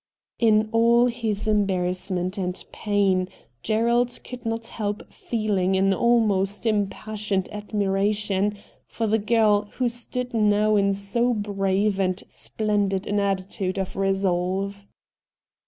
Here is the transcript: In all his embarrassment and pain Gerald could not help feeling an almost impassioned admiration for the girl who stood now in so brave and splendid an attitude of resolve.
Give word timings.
In 0.39 0.67
all 0.71 1.05
his 1.05 1.47
embarrassment 1.47 2.35
and 2.35 2.65
pain 2.71 3.29
Gerald 3.61 4.19
could 4.23 4.47
not 4.47 4.65
help 4.65 5.13
feeling 5.13 5.77
an 5.77 5.93
almost 5.93 6.65
impassioned 6.65 7.47
admiration 7.51 8.57
for 8.87 9.05
the 9.05 9.19
girl 9.19 9.65
who 9.73 9.87
stood 9.87 10.33
now 10.33 10.75
in 10.75 10.95
so 10.95 11.35
brave 11.35 11.99
and 11.99 12.23
splendid 12.27 13.05
an 13.05 13.19
attitude 13.19 13.77
of 13.77 13.95
resolve. 13.95 14.87